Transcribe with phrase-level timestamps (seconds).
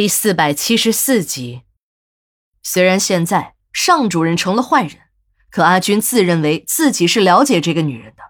[0.00, 1.60] 第四百七十四集。
[2.62, 4.96] 虽然现在尚主任成了坏人，
[5.50, 8.22] 可阿军自认为自己是了解这个女人的。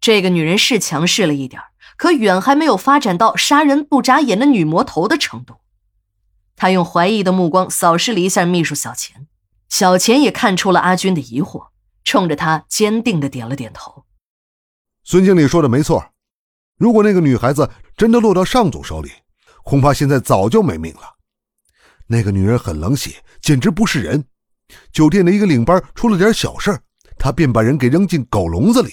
[0.00, 1.60] 这个女人是强势了一点
[1.96, 5.56] 可远还没有发展到杀人不眨眼的女魔头的程度。
[6.54, 9.26] 他用怀疑的目光扫视了一下秘书小钱，
[9.68, 11.70] 小钱也看出了阿军的疑惑，
[12.04, 14.04] 冲着他坚定的点了点头。
[15.02, 16.12] 孙经理说的没错，
[16.78, 19.10] 如果那个女孩子真的落到尚总手里。
[19.62, 21.16] 恐怕现在早就没命了。
[22.06, 24.24] 那个女人很冷血，简直不是人。
[24.92, 26.80] 酒店的一个领班出了点小事，
[27.18, 28.92] 她便把人给扔进狗笼子里，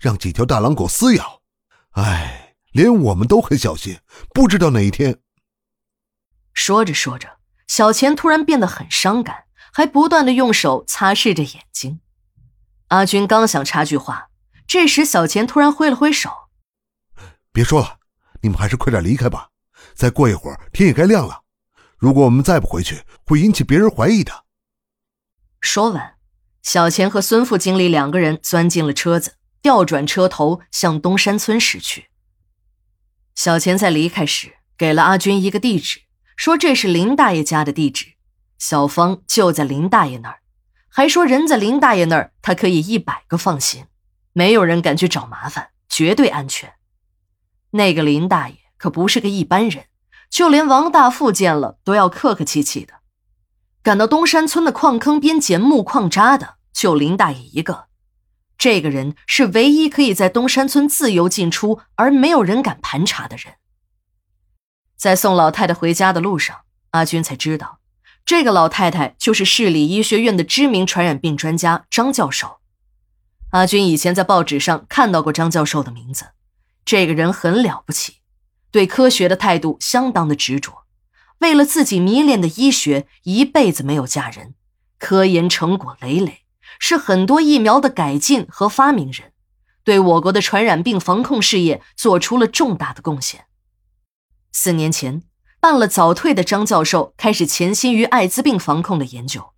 [0.00, 1.40] 让几条大狼狗撕咬。
[1.92, 3.98] 唉，连我们都很小心，
[4.34, 5.18] 不知道哪一天。
[6.52, 12.00] 说着说着，小钱突然变得很伤感，还不断的用手擦拭着眼睛。
[12.88, 14.28] 阿军刚想插句话，
[14.66, 16.30] 这时小钱突然挥了挥手
[17.52, 17.98] ：“别说了，
[18.42, 19.49] 你们还是快点离开吧。”
[20.00, 21.42] 再过一会儿，天也该亮了。
[21.98, 24.46] 如果我们再不回去，会引起别人怀疑的。
[25.60, 26.14] 说完，
[26.62, 32.06] 小钱和孙副经理两个人钻进了车子，调转车头向东山村驶去。
[33.34, 36.00] 小钱在离开时给了阿军一个地址，
[36.34, 38.14] 说这是林大爷家的地址，
[38.58, 40.40] 小芳就在林大爷那儿，
[40.88, 43.84] 还说人在林大爷那儿，他可以一百个放心，
[44.32, 46.72] 没有人敢去找麻烦，绝对安全。
[47.72, 48.56] 那个林大爷。
[48.80, 49.84] 可不是个一般人，
[50.30, 52.94] 就连王大富见了都要客客气气的。
[53.82, 57.86] 赶到东山村的矿坑边捡木矿渣的，就林大爷一个。
[58.56, 63.54] 这个人是唯一可以在东山村自由进出而没有人敢盘查的人。
[64.96, 67.78] 在送老太太回家的路上，阿军才知道，
[68.26, 72.58] 这个老太太就是市里医学院的知名传染病专家张教授。
[73.52, 76.26] 阿军以前在报纸上看到过张教授的名字，
[76.84, 78.19] 这个人很了不起。
[78.70, 80.84] 对科学的态度相当的执着，
[81.38, 84.54] 为了自己迷恋的医学，一辈子没有嫁人，
[84.98, 86.44] 科研成果累累，
[86.78, 89.32] 是很多疫苗的改进和发明人，
[89.82, 93.46] 对我国的传染病防控事业做出了重大的贡献。
[94.52, 95.22] 四年前，
[95.60, 99.52] 办了早退的张教授开始潜心于艾滋病防控的研究，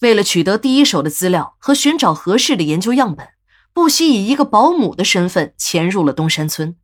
[0.00, 3.28] 为了取得第一手的资料和寻找合适的研究样本，
[3.72, 6.76] 不惜以一个保姆的身份潜入了东山村。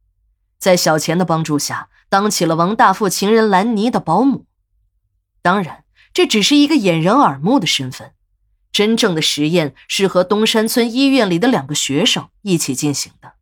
[0.61, 4.45] 在小钱的帮助下，当起了王大富情人兰妮的保姆。
[5.43, 8.13] 当然，这只是一个掩人耳目的身份。
[8.71, 13.33] 真正的实验是和东山村医院里的两个学生一起进行的。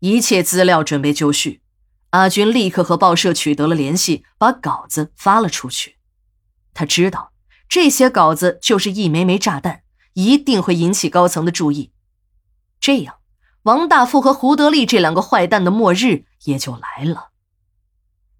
[0.00, 1.62] 一切资料准备就绪，
[2.10, 5.96] 阿军立刻和报社取得了联系，把稿子发了出去。
[6.74, 7.32] 他知道
[7.68, 11.92] 这些稿子就是一枚枚炸弹，一定会引起高层的注意。
[12.80, 13.14] 这样。
[13.64, 17.30] 王大富和胡德利这两个坏蛋的末日也就来了。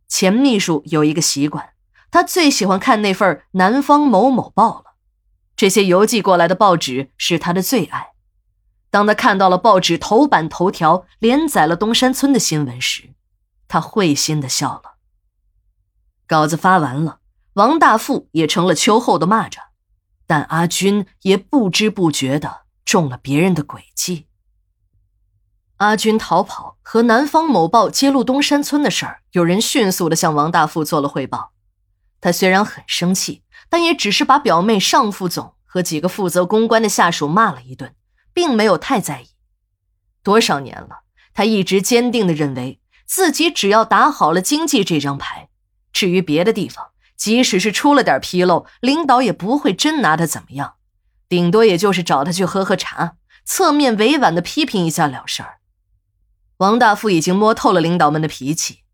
[0.07, 1.71] 钱秘书有一个习惯，
[2.11, 4.95] 他最喜欢看那份《南方某某报》了。
[5.57, 8.09] 这些邮寄过来的报纸是他的最爱。
[8.91, 13.15] 当他看到了报纸头版头条连载了东山村的新闻时，
[13.67, 14.97] 他会心的笑了。
[16.27, 17.21] 稿子发完了，
[17.55, 19.59] 王大富也成了秋后的蚂蚱，
[20.27, 24.27] 但阿军也不知不觉的中了别人的诡计。
[25.79, 31.53] 阿军逃跑和南方某报揭露东山村的事儿，有人迅速的向王大富做了汇报。
[32.21, 37.95] 他虽然很生气，但也只是把表妹尚副总和几个负责公关的下属骂了一顿，
[38.33, 39.31] 并没有太在意。
[40.23, 41.01] 多少年了，
[41.35, 45.49] 他一直坚定的认为自己只要打好了经济这张牌，
[45.93, 50.75] 至于别的地方，即使是出了点纰漏，领导也不会真拿他怎么样，
[51.29, 55.59] 顶多也就是找他去喝喝茶，侧面委婉的批评一下了事儿。
[56.65, 58.85] 王大富已经摸透了领导们的脾气，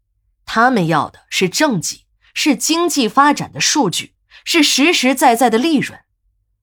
[0.44, 2.04] 他们要的是政绩，
[2.34, 6.00] 是经济发展的数据，是实实在在的利润，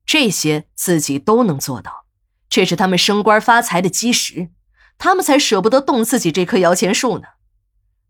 [0.06, 2.04] 这些自己都能做到，
[2.50, 4.50] 这是他们升官发财的基石，
[4.98, 7.28] 他们才舍不得动自己这棵摇钱树呢。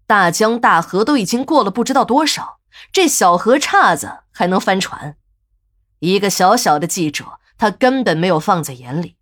[0.08, 2.60] 大江大河都已经过了不知道多少，
[2.92, 5.18] 这小河岔子还能翻船？
[6.00, 9.18] 一个小小的记者，他根本没有放在眼里。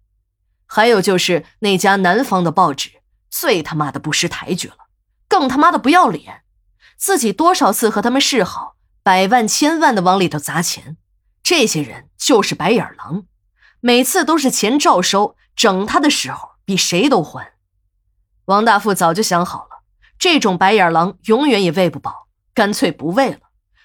[0.66, 2.92] 还有就是那家南方的报纸。
[3.30, 4.88] 最他妈的不识抬举了，
[5.28, 6.44] 更他妈的不要脸！
[6.98, 10.98] 自己多少次和他们示好，百万千万的往里头砸钱，
[11.44, 13.26] 这些人就是白眼狼，
[13.82, 17.54] 每次都是钱照收，整他的时候比谁都欢。
[18.46, 19.84] 王大富早就想好了，
[20.18, 23.40] 这种白眼狼永远也喂不饱，干脆不喂了。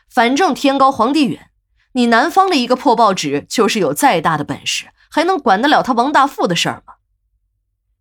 [0.08, 1.50] 反正天高皇帝远，
[1.92, 6.94] 你南方的一个破报纸，就是有再大的本事，还能管得了他王大富的事儿吗？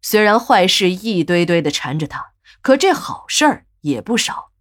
[0.01, 2.31] 虽然坏事一堆堆的缠着他，
[2.61, 4.51] 可这好事儿也不少。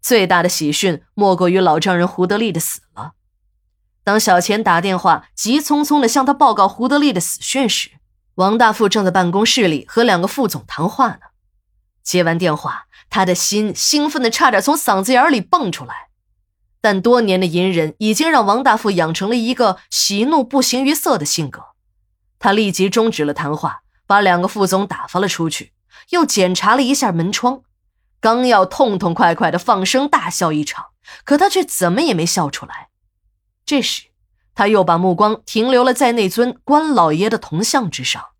[0.00, 3.12] 最大的喜讯莫过于老丈人胡德利的死了。
[4.04, 7.90] 当小钱打电话急匆匆地向他报告胡德利的死讯时，
[8.36, 11.20] 王大富正在办公室里和两个副总谈话呢。
[12.02, 16.08] 接完电话，他的心兴奋的差点从嗓子眼里蹦出来。
[16.80, 21.64] 但多年的隐忍已经让王大富养成了一个喜怒不形于色的性格。
[22.38, 25.74] 他立即终止了谈话，把两个副总打发了出去，
[26.08, 27.60] 又检查了一下门窗，
[28.20, 30.86] 刚要痛痛快快的放声大笑一场，
[31.24, 32.88] 可他却怎么也没笑出来。
[33.66, 34.04] 这时，
[34.54, 38.30] 他又把目光停留了在那尊关老爷的铜像之上。